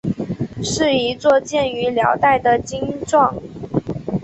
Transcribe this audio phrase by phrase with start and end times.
[0.63, 3.35] 是一座建于辽代的经幢。